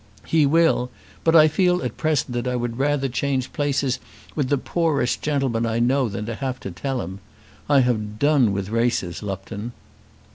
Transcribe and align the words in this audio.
"He 0.25 0.47
will. 0.47 0.89
But 1.23 1.35
I 1.35 1.47
feel 1.47 1.83
at 1.83 1.95
present 1.95 2.33
that 2.33 2.47
I 2.51 2.55
would 2.55 2.79
rather 2.79 3.07
change 3.07 3.53
places 3.53 3.99
with 4.33 4.49
the 4.49 4.57
poorest 4.57 5.21
gentleman 5.21 5.63
I 5.63 5.77
know 5.77 6.09
than 6.09 6.25
have 6.25 6.59
to 6.61 6.71
tell 6.71 7.01
him. 7.03 7.19
I 7.69 7.81
have 7.81 8.17
done 8.17 8.51
with 8.51 8.69
races, 8.69 9.21
Lupton." 9.21 9.73